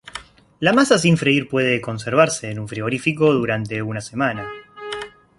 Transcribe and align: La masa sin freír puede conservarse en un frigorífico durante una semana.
La 0.61 0.73
masa 0.73 0.97
sin 0.97 1.15
freír 1.15 1.47
puede 1.47 1.79
conservarse 1.79 2.49
en 2.49 2.57
un 2.57 2.67
frigorífico 2.67 3.31
durante 3.33 3.83
una 3.83 4.01
semana. 4.01 4.49